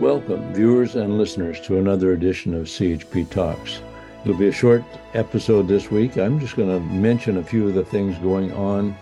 [0.00, 3.82] Welcome, viewers and listeners, to another edition of CHP Talks.
[4.24, 6.16] It'll be a short episode this week.
[6.16, 8.96] I'm just going to mention a few of the things going on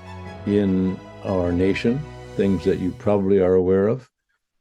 [0.46, 2.00] in our nation,
[2.34, 4.10] things that you probably are aware of,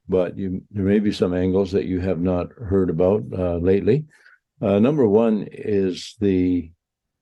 [0.08, 4.06] but you, there may be some angles that you have not heard about uh, lately.
[4.62, 6.72] Uh, number one is the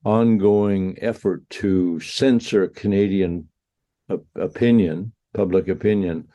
[0.04, 3.48] ongoing effort to censor Canadian
[4.10, 6.28] op- opinion, public opinion,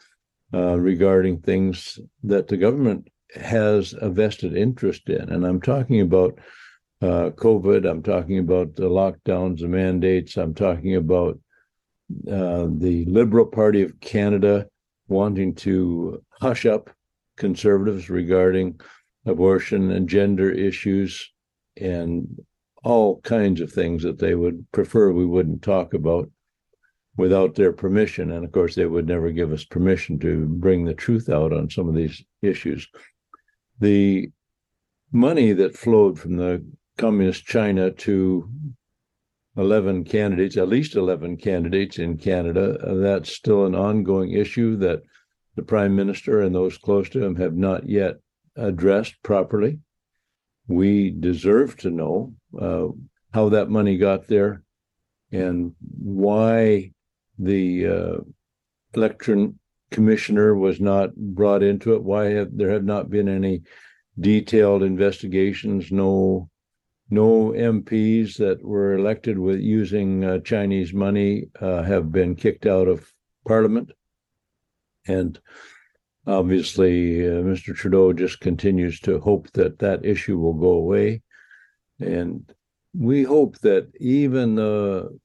[0.52, 5.28] uh, regarding things that the government has a vested interest in.
[5.30, 6.38] And I'm talking about
[7.02, 11.38] uh, COVID, I'm talking about the lockdowns, the mandates, I'm talking about
[12.30, 14.66] uh, the Liberal Party of Canada
[15.08, 16.90] wanting to hush up
[17.36, 18.80] conservatives regarding
[19.26, 21.30] abortion and gender issues
[21.76, 22.26] and
[22.82, 26.30] all kinds of things that they would prefer we wouldn't talk about
[27.16, 28.30] without their permission.
[28.30, 31.70] And of course, they would never give us permission to bring the truth out on
[31.70, 32.88] some of these issues.
[33.80, 34.30] The
[35.12, 36.64] money that flowed from the
[36.96, 38.48] communist China to
[39.56, 45.02] 11 candidates, at least 11 candidates in Canada, uh, that's still an ongoing issue that
[45.56, 48.16] the prime minister and those close to him have not yet
[48.56, 49.78] addressed properly.
[50.68, 52.88] We deserve to know uh,
[53.34, 54.62] how that money got there
[55.32, 56.92] and why
[57.40, 58.16] the uh,
[58.94, 59.58] election
[59.90, 62.02] commissioner was not brought into it?
[62.02, 63.62] Why have there have not been any
[64.18, 65.90] detailed investigations?
[65.90, 66.48] No,
[67.08, 72.88] no MPs that were elected with using uh, Chinese money uh, have been kicked out
[72.88, 73.10] of
[73.46, 73.90] Parliament,
[75.08, 75.40] and
[76.26, 77.74] obviously uh, Mr.
[77.74, 81.22] Trudeau just continues to hope that that issue will go away,
[81.98, 82.52] and
[82.94, 85.18] we hope that even the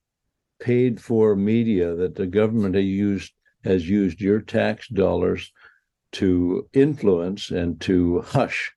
[0.65, 3.31] paid for media that the government has used
[3.63, 5.51] has used your tax dollars
[6.11, 8.71] to influence and to hush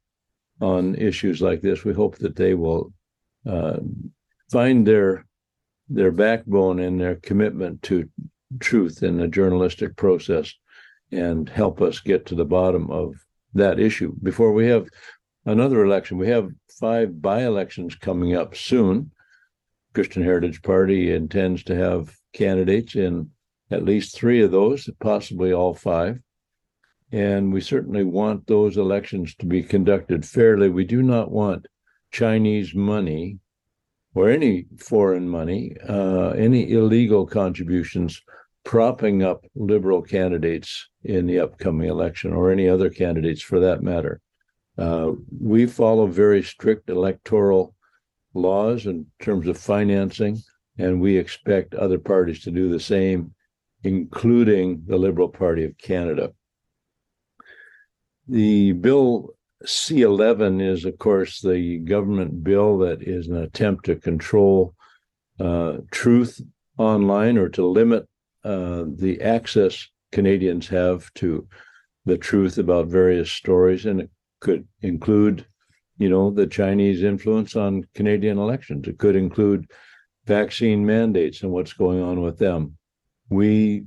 [0.60, 1.84] on issues like this.
[1.84, 2.92] We hope that they will
[3.46, 3.78] uh,
[4.52, 5.24] find their
[5.88, 8.06] their backbone and their commitment to
[8.60, 10.54] truth in the journalistic process
[11.10, 13.14] and help us get to the bottom of
[13.54, 14.86] that issue before we have
[15.46, 16.18] another election.
[16.18, 19.10] We have five by elections coming up soon.
[19.98, 23.30] Christian Heritage Party intends to have candidates in
[23.72, 26.20] at least three of those, possibly all five.
[27.10, 30.68] And we certainly want those elections to be conducted fairly.
[30.68, 31.66] We do not want
[32.12, 33.40] Chinese money
[34.14, 38.22] or any foreign money, uh, any illegal contributions
[38.64, 44.20] propping up liberal candidates in the upcoming election or any other candidates for that matter.
[44.78, 45.10] Uh,
[45.40, 47.74] we follow very strict electoral
[48.34, 50.38] laws in terms of financing,
[50.78, 53.34] and we expect other parties to do the same,
[53.82, 56.32] including the Liberal Party of Canada.
[58.26, 59.34] The bill
[59.64, 64.74] C11 is, of course, the government bill that is an attempt to control
[65.40, 66.40] uh, truth
[66.76, 68.06] online or to limit
[68.44, 71.46] uh, the access Canadians have to
[72.06, 74.10] the truth about various stories, and it
[74.40, 75.44] could include
[75.98, 78.86] you know, the Chinese influence on Canadian elections.
[78.86, 79.70] It could include
[80.26, 82.76] vaccine mandates and what's going on with them.
[83.28, 83.84] We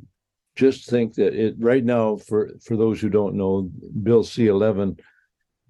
[0.55, 3.69] just think that it right now, for for those who don't know,
[4.03, 4.99] Bill C11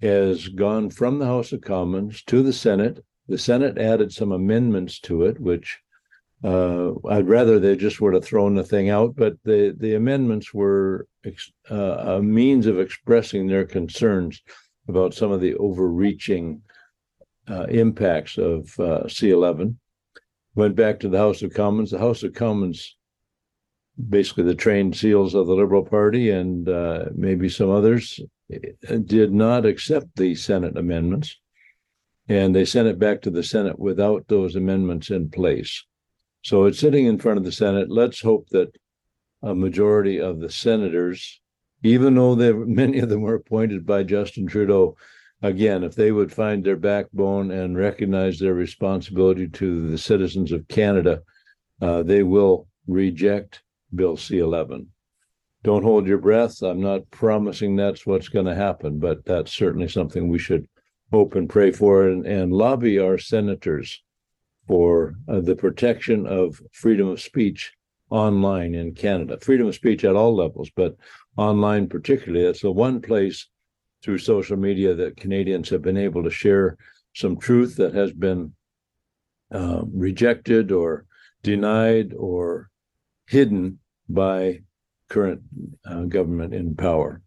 [0.02, 3.04] has gone from the House of Commons to the Senate.
[3.28, 5.78] The Senate added some amendments to it, which
[6.42, 10.52] uh, I'd rather they just would have thrown the thing out, but the the amendments
[10.52, 14.42] were ex, uh, a means of expressing their concerns
[14.88, 16.62] about some of the overreaching
[17.48, 19.76] uh, impacts of uh, C11.
[20.54, 21.90] Went back to the House of Commons.
[21.90, 22.96] The House of Commons,
[24.08, 28.20] basically the trained seals of the Liberal Party and uh, maybe some others,
[29.06, 31.38] did not accept the Senate amendments.
[32.28, 35.84] And they sent it back to the Senate without those amendments in place.
[36.44, 37.90] So it's sitting in front of the Senate.
[37.90, 38.76] Let's hope that
[39.42, 41.40] a majority of the senators
[41.82, 42.34] even though
[42.66, 44.96] many of them were appointed by Justin Trudeau.
[45.42, 50.68] Again, if they would find their backbone and recognize their responsibility to the citizens of
[50.68, 51.22] Canada,
[51.80, 53.62] uh, they will reject
[53.92, 54.86] Bill C 11.
[55.64, 56.62] Don't hold your breath.
[56.62, 60.68] I'm not promising that's what's going to happen, but that's certainly something we should
[61.12, 64.02] hope and pray for and, and lobby our senators
[64.66, 67.72] for uh, the protection of freedom of speech
[68.12, 69.38] online in Canada.
[69.40, 70.96] Freedom of speech at all levels, but
[71.36, 72.44] online particularly.
[72.44, 73.48] That's the one place
[74.02, 76.76] through social media that Canadians have been able to share
[77.14, 78.52] some truth that has been
[79.50, 81.06] uh, rejected or
[81.42, 82.68] denied or
[83.26, 83.78] hidden
[84.08, 84.60] by
[85.08, 85.40] current
[85.86, 87.22] uh, government in power.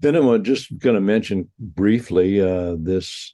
[0.00, 3.32] Then I'm just going to mention briefly uh, this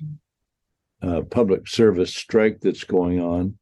[1.00, 3.58] uh, public service strike that's going on.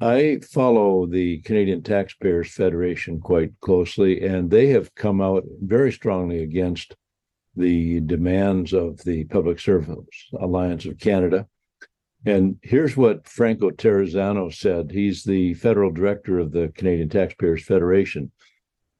[0.00, 6.42] I follow the Canadian Taxpayers Federation quite closely, and they have come out very strongly
[6.42, 6.94] against
[7.56, 9.98] the demands of the Public Service
[10.38, 11.48] Alliance of Canada.
[12.24, 14.92] And here's what Franco Terrazzano said.
[14.92, 18.30] He's the federal director of the Canadian Taxpayers Federation.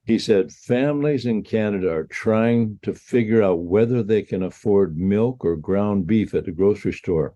[0.05, 5.45] He said, Families in Canada are trying to figure out whether they can afford milk
[5.45, 7.35] or ground beef at the grocery store.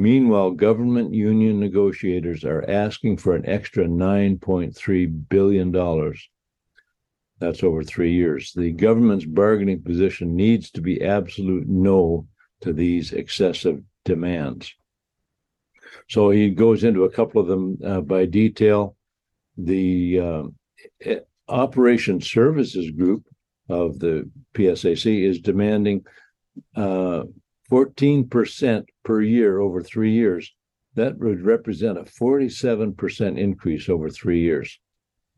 [0.00, 6.14] Meanwhile, government union negotiators are asking for an extra $9.3 billion.
[7.38, 8.54] That's over three years.
[8.56, 12.26] The government's bargaining position needs to be absolute no
[12.62, 14.74] to these excessive demands.
[16.08, 18.96] So he goes into a couple of them uh, by detail.
[19.58, 21.14] The uh,
[21.46, 23.26] Operation Services Group
[23.68, 26.06] of the PSAC is demanding
[26.74, 27.24] uh,
[27.70, 30.52] 14% per year over three years.
[30.94, 34.78] That would represent a 47% increase over three years.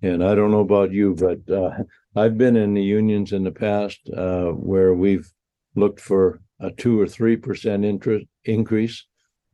[0.00, 1.70] And I don't know about you, but uh,
[2.16, 5.30] I've been in the unions in the past uh, where we've
[5.76, 9.04] looked for a two or three percent interest increase,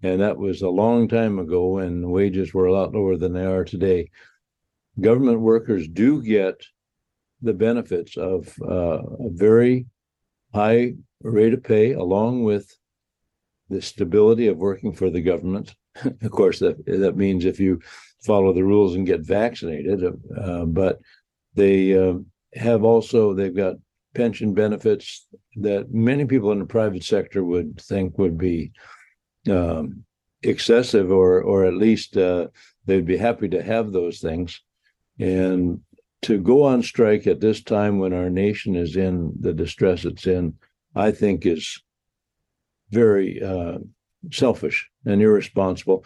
[0.02, 3.44] and that was a long time ago and wages were a lot lower than they
[3.44, 4.08] are today
[5.00, 6.60] government workers do get
[7.42, 9.86] the benefits of uh, a very
[10.54, 12.76] high rate of pay, along with
[13.68, 15.74] the stability of working for the government.
[16.04, 17.80] of course, that that means if you
[18.24, 20.02] follow the rules and get vaccinated,
[20.36, 20.98] uh, but
[21.54, 22.14] they uh,
[22.54, 23.76] have also they've got
[24.14, 25.26] pension benefits
[25.56, 28.72] that many people in the private sector would think would be
[29.50, 30.04] um,
[30.42, 32.46] excessive, or or at least uh,
[32.86, 34.60] they'd be happy to have those things.
[35.18, 35.80] And
[36.22, 40.26] to go on strike at this time when our nation is in the distress it's
[40.26, 40.54] in,
[40.94, 41.80] I think is
[42.90, 43.78] very uh,
[44.30, 46.04] selfish and irresponsible.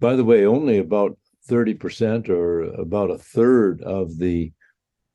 [0.00, 1.18] By the way, only about
[1.48, 4.52] 30% or about a third of the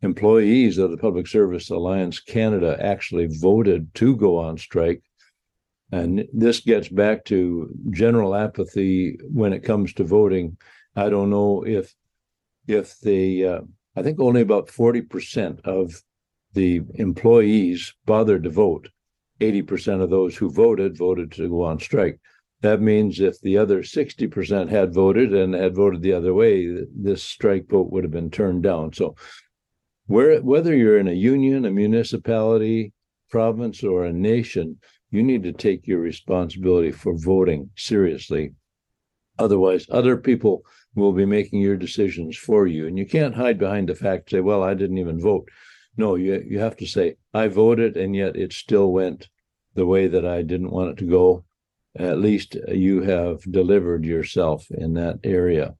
[0.01, 5.03] employees of the Public Service Alliance Canada actually voted to go on strike.
[5.91, 10.57] And this gets back to general apathy when it comes to voting.
[10.95, 11.93] I don't know if
[12.67, 13.61] if the uh,
[13.95, 16.01] I think only about 40% of
[16.53, 18.89] the employees bothered to vote.
[19.41, 22.19] 80% of those who voted voted to go on strike.
[22.61, 27.23] That means if the other 60% had voted and had voted the other way, this
[27.23, 28.93] strike vote would have been turned down.
[28.93, 29.15] So,
[30.05, 32.93] where, whether you're in a union, a municipality,
[33.29, 34.77] province, or a nation,
[35.09, 38.51] you need to take your responsibility for voting seriously.
[39.39, 40.63] Otherwise, other people
[40.95, 42.87] will be making your decisions for you.
[42.87, 45.47] And you can't hide behind the fact, say, well, I didn't even vote.
[46.01, 49.29] No, you, you have to say, I voted, and yet it still went
[49.75, 51.45] the way that I didn't want it to go.
[51.95, 55.75] At least you have delivered yourself in that area.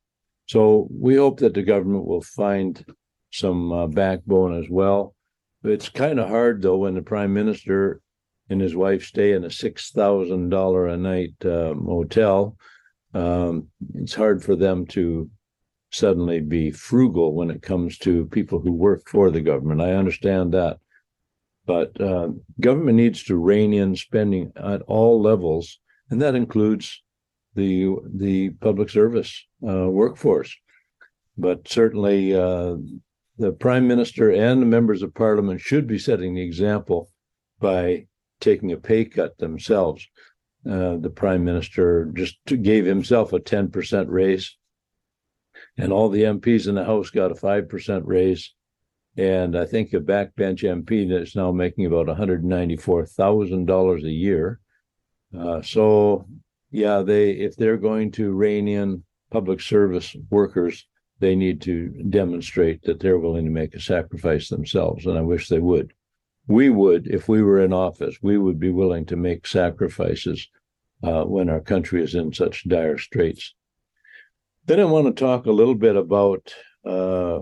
[0.46, 2.86] So we hope that the government will find
[3.32, 5.16] some uh, backbone as well.
[5.64, 8.02] It's kind of hard, though, when the prime minister
[8.48, 12.58] and his wife stay in a $6,000 a night uh, motel
[13.14, 15.30] um, it's hard for them to
[15.92, 19.82] suddenly be frugal when it comes to people who work for the government.
[19.82, 20.80] I understand that.
[21.66, 22.30] But uh,
[22.60, 27.04] government needs to rein in spending at all levels, and that includes
[27.56, 30.56] the the public service uh, workforce.
[31.38, 32.78] But certainly, uh,
[33.38, 37.10] the prime minister and the members of parliament should be setting the example
[37.60, 38.08] by
[38.40, 40.08] taking a pay cut themselves.
[40.70, 44.58] Uh, the prime minister just gave himself a 10% raise,
[45.78, 48.54] and all the MPs in the House got a 5% raise.
[49.18, 54.60] And I think a backbench MP is now making about $194,000 a year.
[55.38, 56.26] Uh, so,
[56.72, 60.88] yeah, they if they're going to rein in public service workers,
[61.20, 65.48] they need to demonstrate that they're willing to make a sacrifice themselves, and I wish
[65.48, 65.94] they would
[66.48, 70.48] we would, if we were in office, we would be willing to make sacrifices
[71.04, 73.54] uh, when our country is in such dire straits.
[74.66, 76.54] Then I want to talk a little bit about,
[76.86, 77.40] uh,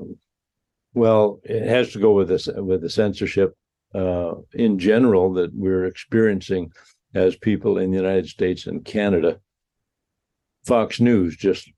[0.93, 3.55] well, it has to go with this with the censorship
[3.93, 6.71] uh, in general that we're experiencing
[7.13, 9.39] as people in the United States and Canada.
[10.65, 11.69] Fox News just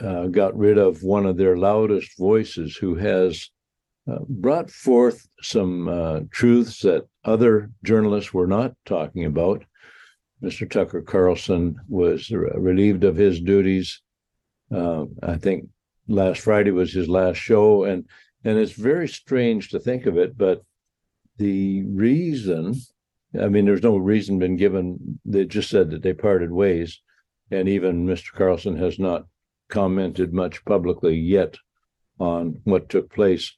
[0.00, 3.50] uh, got rid of one of their loudest voices who has
[4.10, 9.64] uh, brought forth some uh, truths that other journalists were not talking about.
[10.42, 10.68] Mr.
[10.68, 14.00] Tucker Carlson was relieved of his duties.
[14.72, 15.68] Uh, I think
[16.08, 18.04] last Friday was his last show, and
[18.44, 20.62] and it's very strange to think of it, but
[21.40, 22.74] the reason,
[23.40, 25.18] I mean, there's no reason been given.
[25.24, 27.00] They just said that they parted ways.
[27.50, 28.32] And even Mr.
[28.32, 29.26] Carlson has not
[29.68, 31.56] commented much publicly yet
[32.18, 33.56] on what took place.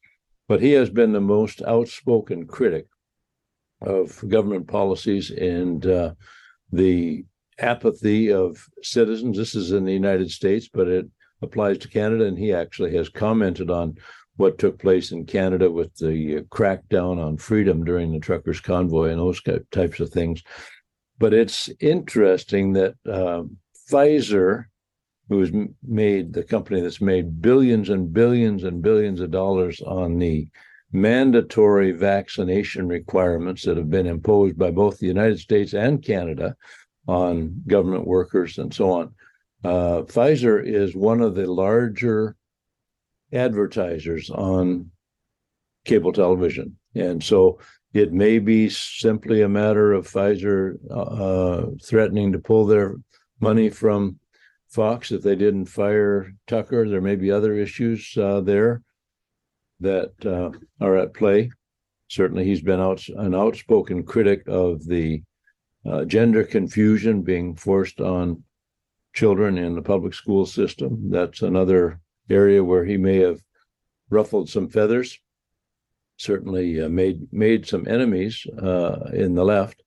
[0.49, 2.87] But he has been the most outspoken critic
[3.81, 6.15] of government policies and uh,
[6.71, 7.25] the
[7.59, 9.37] apathy of citizens.
[9.37, 11.07] This is in the United States, but it
[11.43, 12.25] applies to Canada.
[12.25, 13.97] And he actually has commented on
[14.37, 19.11] what took place in Canada with the uh, crackdown on freedom during the truckers' convoy
[19.11, 20.43] and those types of things.
[21.19, 23.43] But it's interesting that uh,
[23.91, 24.65] Pfizer,
[25.29, 25.53] who has
[25.87, 30.49] made the company that's made billions and billions and billions of dollars on the
[30.93, 36.55] mandatory vaccination requirements that have been imposed by both the United States and Canada
[37.07, 39.15] on government workers and so on.
[39.65, 42.37] Uh, Pfizer is one of the larger
[43.33, 44.91] advertisers on
[45.85, 46.77] cable television.
[46.95, 47.59] And so
[47.93, 52.97] it may be simply a matter of Pfizer uh, threatening to pull their
[53.41, 54.19] money from
[54.69, 56.89] Fox if they didn't fire Tucker.
[56.89, 58.83] There may be other issues uh, there
[59.81, 60.51] that uh,
[60.83, 61.51] are at play.
[62.09, 65.23] Certainly, he's been out, an outspoken critic of the
[65.85, 68.43] uh, gender confusion being forced on
[69.15, 71.11] children in the public school system.
[71.11, 73.41] That's another area where he may have
[74.11, 75.19] ruffled some feathers.
[76.17, 79.83] Certainly uh, made made some enemies uh, in the left,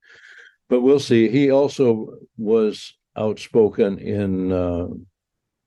[0.70, 1.30] but we'll see.
[1.30, 4.88] He also was outspoken in uh,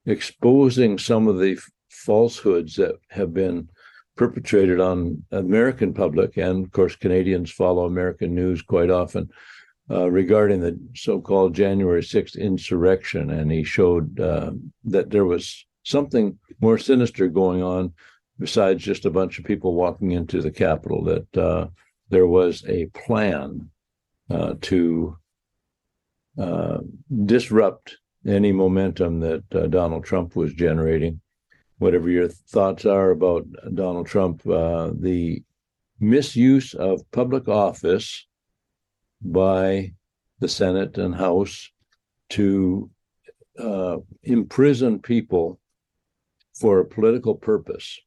[0.04, 1.58] exposing some of the
[1.88, 3.70] falsehoods that have been
[4.16, 9.30] perpetrated on American public, and of course, Canadians follow American news quite often
[9.90, 14.52] uh, regarding the so-called January 6th insurrection, and he showed uh,
[14.85, 17.92] that there was something more sinister going on
[18.38, 21.02] besides just a bunch of people walking into the Capitol.
[21.04, 21.68] That uh,
[22.11, 23.71] there was a plan
[24.30, 25.16] uh, to
[26.38, 26.78] uh,
[27.25, 31.21] disrupt any momentum that uh, Donald Trump was generating
[31.78, 35.42] whatever your thoughts are about Donald Trump, the
[36.00, 38.27] misuse of public office
[39.23, 39.93] by
[40.41, 41.71] the Senate and House
[42.31, 42.91] to
[43.59, 45.59] uh, imprison people
[46.55, 47.99] for a political purpose,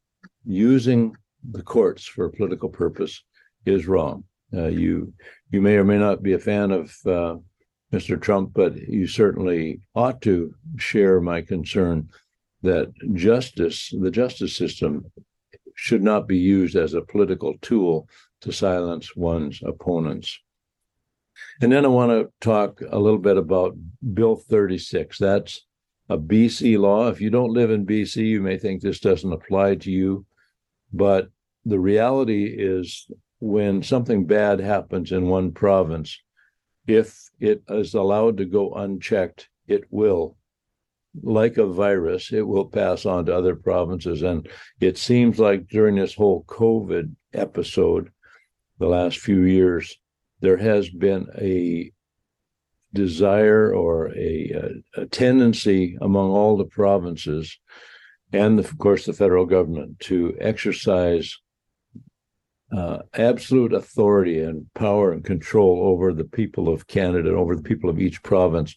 [0.46, 1.16] using
[1.50, 3.24] the courts for a political purpose
[3.66, 4.24] is wrong.
[4.54, 5.14] Uh, you
[5.52, 7.36] you may or may not be a fan of uh,
[7.94, 8.22] Mr.
[8.22, 12.10] Trump, but you certainly ought to share my concern
[12.62, 15.06] that justice, the justice system,
[15.76, 18.08] should not be used as a political tool
[18.42, 20.40] to silence one's opponents.
[21.62, 23.78] And then I want to talk a little bit about
[24.14, 25.18] Bill 36.
[25.18, 25.66] That's
[26.10, 27.08] a BC law.
[27.08, 30.26] If you don't live in BC, you may think this doesn't apply to you.
[30.92, 31.30] But
[31.66, 33.08] the reality is,
[33.40, 36.20] when something bad happens in one province,
[36.88, 40.38] if it is allowed to go unchecked, it will
[41.24, 44.22] like a virus, it will pass on to other provinces.
[44.22, 44.48] And
[44.80, 48.12] it seems like during this whole COVID episode,
[48.80, 49.98] the last few years,
[50.42, 51.92] there has been a
[52.94, 57.58] desire or a, a, tendency among all the provinces
[58.34, 61.38] and, of course, the federal government to exercise
[62.76, 67.62] uh, absolute authority and power and control over the people of Canada, and over the
[67.62, 68.76] people of each province.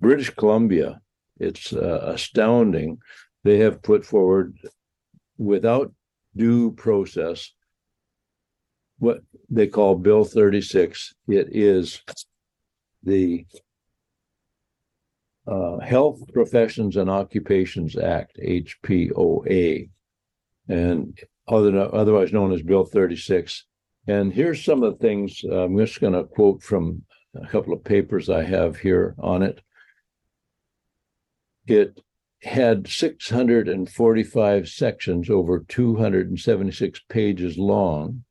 [0.00, 1.00] British Columbia
[1.38, 2.98] it's uh, astounding.
[3.44, 4.56] They have put forward,
[5.36, 5.92] without
[6.36, 7.52] due process,
[8.98, 11.14] what they call Bill 36.
[11.28, 12.02] It is
[13.02, 13.46] the
[15.46, 19.88] uh, Health Professions and Occupations Act, HPOA,
[20.68, 23.64] and other, otherwise known as Bill 36.
[24.06, 27.02] And here's some of the things I'm just going to quote from
[27.34, 29.60] a couple of papers I have here on it.
[31.66, 32.00] It
[32.42, 38.24] had 645 sections over 276 pages long.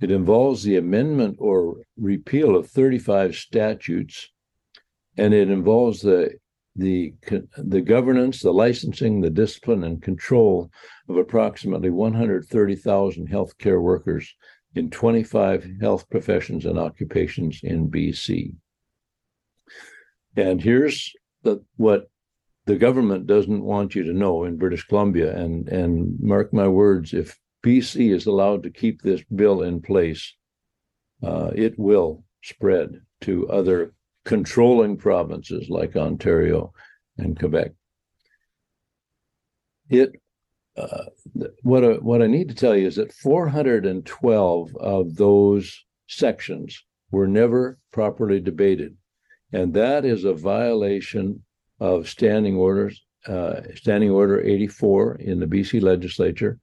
[0.00, 4.30] It involves the amendment or repeal of 35 statutes,
[5.16, 6.38] and it involves the
[6.76, 7.14] the
[7.56, 10.70] the governance, the licensing, the discipline, and control
[11.08, 14.34] of approximately 130,000 healthcare workers
[14.74, 18.54] in 25 health professions and occupations in BC.
[20.36, 21.12] And here's
[21.44, 22.10] the, what
[22.66, 25.36] the government doesn't want you to know in British Columbia.
[25.36, 30.34] And and mark my words, if BC is allowed to keep this bill in place,
[31.22, 33.94] uh, it will spread to other
[34.24, 36.72] controlling provinces like Ontario
[37.16, 37.72] and Quebec.
[39.88, 40.12] It
[40.76, 41.04] uh,
[41.62, 47.28] what I, what I need to tell you is that 412 of those sections were
[47.28, 48.96] never properly debated,
[49.52, 51.44] and that is a violation
[51.78, 56.58] of standing orders, uh, standing order 84 in the BC legislature.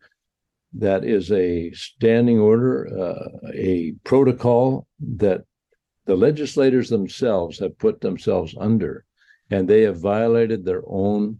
[0.74, 5.44] That is a standing order, uh, a protocol that
[6.06, 9.06] the legislators themselves have put themselves under,
[9.50, 11.40] and they have violated their own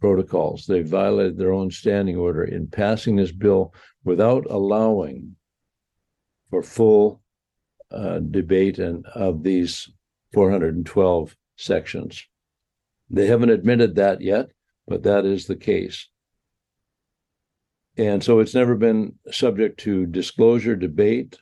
[0.00, 0.66] protocols.
[0.66, 3.72] They violated their own standing order in passing this bill
[4.04, 5.36] without allowing
[6.50, 7.22] for full
[7.90, 9.90] uh, debate and of these
[10.32, 12.24] 412 sections.
[13.08, 14.50] They haven't admitted that yet,
[14.86, 16.08] but that is the case.
[17.96, 21.38] And so it's never been subject to disclosure, debate,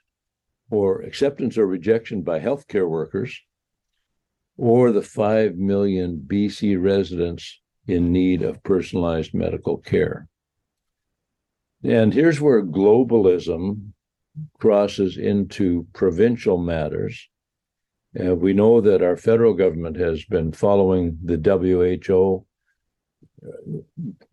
[0.71, 3.41] or acceptance or rejection by healthcare workers
[4.57, 10.29] or the 5 million BC residents in need of personalized medical care.
[11.83, 13.93] And here's where globalism
[14.59, 17.29] crosses into provincial matters.
[18.19, 22.47] Uh, we know that our federal government has been following the WHO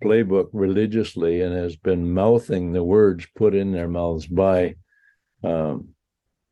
[0.04, 4.76] playbook religiously and has been mouthing the words put in their mouths by
[5.44, 5.90] um,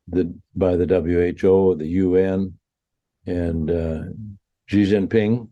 [0.08, 2.54] the by the WHO, the UN,
[3.26, 4.02] and uh,
[4.66, 5.48] Xi Jinping.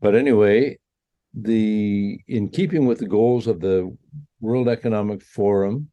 [0.00, 0.78] But anyway,
[1.34, 3.96] the in keeping with the goals of the
[4.40, 5.90] World Economic Forum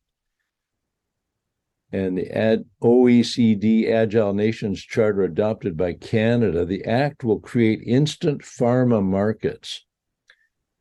[1.92, 8.42] and the Ad, OECD Agile Nations Charter adopted by Canada, the act will create instant
[8.42, 9.86] pharma markets,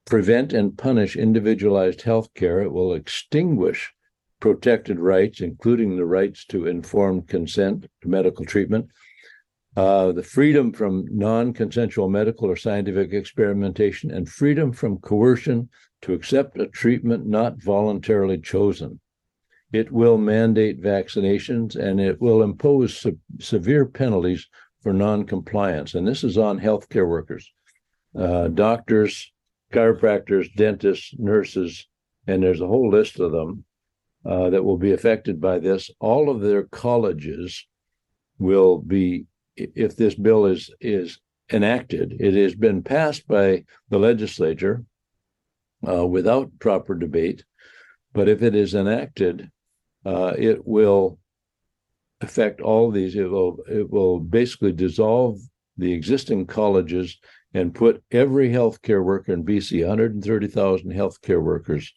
[0.06, 2.62] prevent and punish individualized health care.
[2.62, 3.92] It will extinguish
[4.40, 8.88] protected rights, including the rights to informed consent to medical treatment,
[9.76, 15.68] uh, the freedom from non consensual medical or scientific experimentation, and freedom from coercion
[16.02, 19.00] to accept a treatment not voluntarily chosen.
[19.72, 24.48] It will mandate vaccinations and it will impose se- severe penalties
[24.80, 25.94] for non-compliance.
[25.94, 27.50] And this is on healthcare workers,
[28.16, 29.32] uh, doctors,
[29.72, 31.86] chiropractors, dentists, nurses,
[32.26, 33.64] and there's a whole list of them
[34.24, 35.90] uh, that will be affected by this.
[36.00, 37.66] All of their colleges
[38.38, 39.26] will be
[39.56, 41.18] if this bill is is
[41.52, 44.84] enacted, it has been passed by the legislature
[45.88, 47.44] uh, without proper debate.
[48.12, 49.50] But if it is enacted,
[50.04, 51.18] uh, it will
[52.20, 53.14] affect all these.
[53.14, 55.38] It will it will basically dissolve
[55.76, 57.18] the existing colleges
[57.54, 61.92] and put every healthcare worker in BC, 130,000 healthcare workers,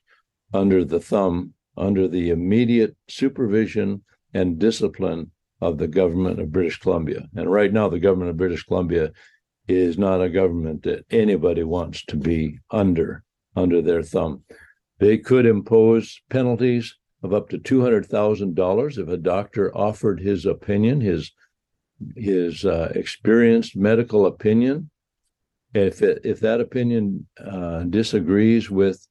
[0.54, 5.32] under the thumb, under the immediate supervision and discipline
[5.62, 7.28] of the government of British Columbia.
[7.36, 9.12] And right now, the government of British Columbia
[9.68, 13.24] is not a government that anybody wants to be under
[13.56, 14.44] under their thumb.
[15.00, 20.20] They could impose penalties of up to two hundred thousand dollars if a doctor offered
[20.20, 21.32] his opinion, his
[22.16, 24.89] his uh, experienced medical opinion.
[25.74, 29.06] If it, if that opinion uh, disagrees with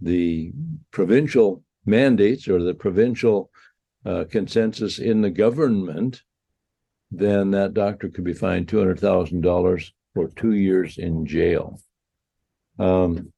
[0.00, 0.52] the
[0.92, 3.50] provincial mandates or the provincial
[4.04, 6.22] uh, consensus in the government,
[7.10, 11.80] then that doctor could be fined two hundred thousand dollars for two years in jail.
[12.78, 13.32] Um,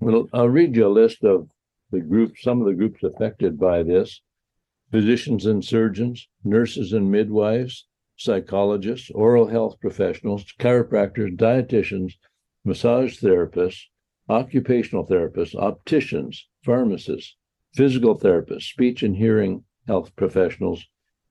[0.00, 1.48] well, I'll read you a list of
[1.90, 4.20] the groups, some of the groups affected by this:
[4.90, 7.86] physicians and surgeons, nurses and midwives,
[8.24, 12.14] psychologists, oral health professionals, chiropractors, dietitians,
[12.64, 13.82] massage therapists,
[14.28, 17.36] occupational therapists, opticians, pharmacists,
[17.74, 20.84] physical therapists, speech and hearing health professionals,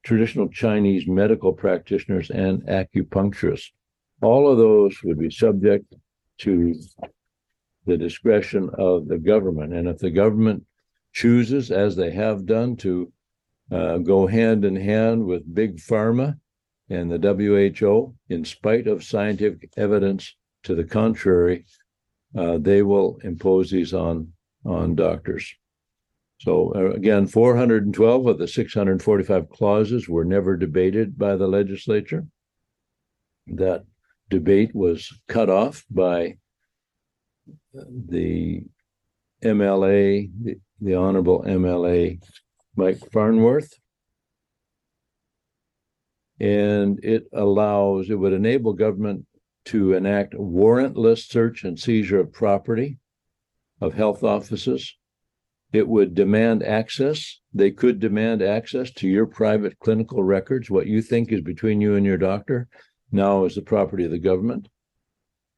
[0.03, 3.71] traditional Chinese medical practitioners, and acupuncturists.
[4.21, 5.93] All of those would be subject
[6.39, 6.75] to
[7.86, 9.73] the discretion of the government.
[9.73, 10.63] And if the government
[11.13, 13.12] chooses, as they have done, to
[13.71, 16.38] uh, go hand in hand with big pharma
[16.89, 21.65] and the WHO, in spite of scientific evidence to the contrary,
[22.37, 24.33] uh, they will impose these on
[24.65, 25.53] on doctors.
[26.39, 32.25] So uh, again, 412 of the 645 clauses were never debated by the legislature.
[33.47, 33.85] That
[34.29, 36.37] debate was cut off by
[37.73, 38.63] the
[39.43, 42.21] MLA, the, the Honorable MLA
[42.75, 43.73] Mike Farnworth.
[46.39, 49.25] And it allows, it would enable government
[49.65, 52.97] to enact warrantless search and seizure of property
[53.79, 54.95] of health offices
[55.73, 57.39] it would demand access.
[57.51, 60.69] They could demand access to your private clinical records.
[60.69, 62.67] What you think is between you and your doctor
[63.11, 64.69] now is the property of the government.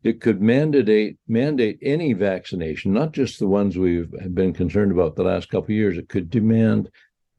[0.04, 5.24] it could mandate mandate any vaccination, not just the ones we've been concerned about the
[5.24, 5.98] last couple of years.
[5.98, 6.90] It could demand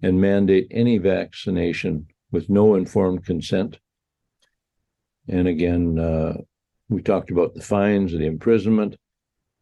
[0.03, 3.79] and mandate any vaccination with no informed consent.
[5.29, 6.35] And again, uh,
[6.89, 8.97] we talked about the fines and the imprisonment,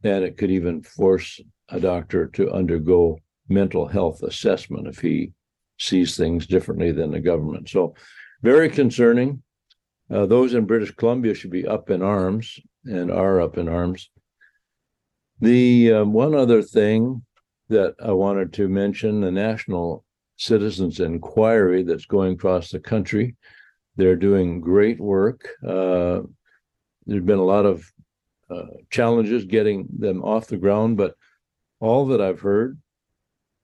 [0.03, 5.33] and it could even force a doctor to undergo mental health assessment if he
[5.79, 7.69] sees things differently than the government.
[7.69, 7.95] So,
[8.43, 9.43] very concerning.
[10.11, 14.11] Uh, those in British Columbia should be up in arms and are up in arms.
[15.41, 17.25] The uh, one other thing
[17.71, 20.05] that I wanted to mention the National
[20.37, 23.37] Citizens Inquiry that's going across the country.
[23.97, 25.49] They're doing great work.
[25.67, 26.23] Uh,
[27.07, 27.85] there's been a lot of
[28.51, 31.15] uh, challenges getting them off the ground, but
[31.81, 32.79] all that I've heard,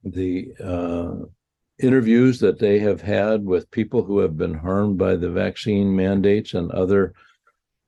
[0.05, 1.27] the uh,
[1.79, 6.55] interviews that they have had with people who have been harmed by the vaccine mandates
[6.55, 7.15] and other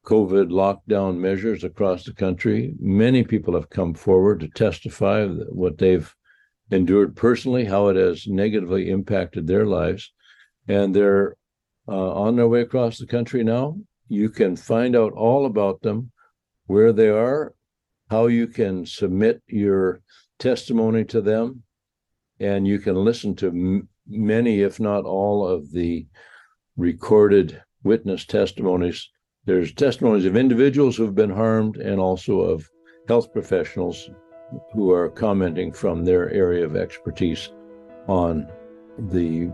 [0.04, 2.74] COVID lockdown measures across the country.
[2.80, 6.12] Many people have come forward to testify what they've
[6.72, 10.12] endured personally, how it has negatively impacted their lives.
[10.66, 11.36] And they're
[11.86, 13.76] uh, on their way across the country now.
[14.08, 16.10] You can find out all about them,
[16.66, 17.54] where they are,
[18.10, 20.00] how you can submit your
[20.38, 21.62] testimony to them,
[22.40, 26.06] and you can listen to m- many, if not all, of the
[26.76, 29.08] recorded witness testimonies.
[29.44, 32.68] There's testimonies of individuals who've been harmed and also of
[33.08, 34.08] health professionals
[34.72, 37.50] who are commenting from their area of expertise
[38.08, 38.50] on
[38.98, 39.50] the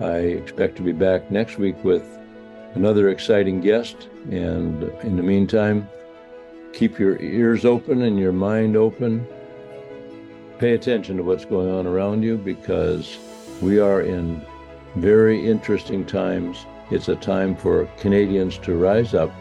[0.01, 2.03] I expect to be back next week with
[2.75, 4.09] another exciting guest.
[4.31, 5.89] And in the meantime,
[6.73, 9.27] keep your ears open and your mind open.
[10.59, 13.17] Pay attention to what's going on around you because
[13.61, 14.45] we are in
[14.95, 16.65] very interesting times.
[16.91, 19.31] It's a time for Canadians to rise up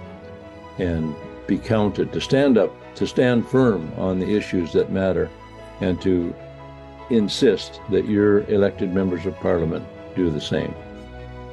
[0.79, 1.15] and
[1.47, 5.31] be counted, to stand up, to stand firm on the issues that matter,
[5.81, 6.35] and to
[7.11, 9.85] insist that your elected members of parliament
[10.17, 10.75] do the same.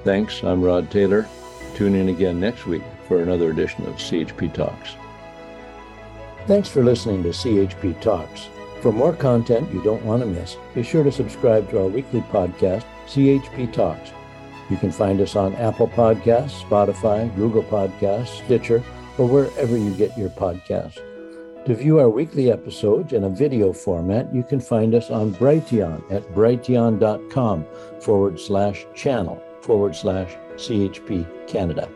[0.04, 0.44] Thanks.
[0.44, 1.28] I'm Rod Taylor.
[1.82, 4.94] Tune in again next week for another edition of CHP Talks.
[6.46, 8.50] Thanks for listening to CHP Talks.
[8.84, 12.22] For more content you don't want to miss, be sure to subscribe to our weekly
[12.22, 14.12] podcast, CHP Talks.
[14.70, 18.84] You can find us on Apple Podcasts, Spotify, Google Podcasts, Stitcher,
[19.18, 21.00] or wherever you get your podcasts.
[21.66, 26.12] To view our weekly episodes in a video format, you can find us on Brighteon
[26.12, 27.66] at brighteon.com
[28.02, 31.90] forward slash channel forward slash CHP Canada.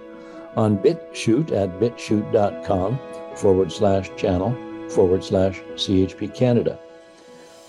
[0.56, 3.00] On BitChute at bitchute.com
[3.36, 4.56] forward slash channel
[4.90, 6.80] forward slash CHP Canada.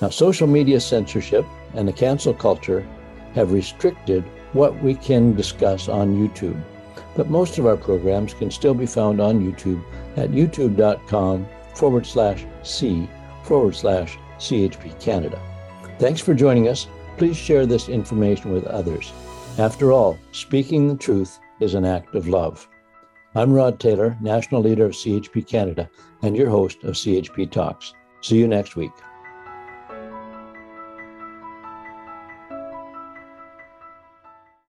[0.01, 2.87] Now, social media censorship and the cancel culture
[3.35, 6.61] have restricted what we can discuss on YouTube,
[7.17, 9.83] but most of our programs can still be found on YouTube
[10.17, 13.09] at youtube.com forward slash C
[13.43, 15.41] forward slash CHP Canada.
[15.99, 16.87] Thanks for joining us.
[17.17, 19.13] Please share this information with others.
[19.59, 22.69] After all, speaking the truth is an act of love.
[23.35, 25.89] I'm Rod Taylor, National Leader of CHP Canada,
[26.21, 27.95] and your host of CHP Talks.
[28.21, 28.93] See you next week.